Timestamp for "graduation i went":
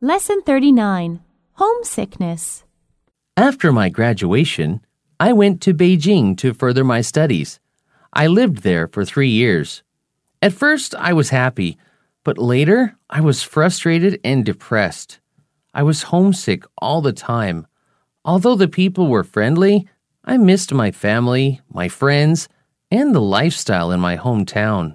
3.88-5.60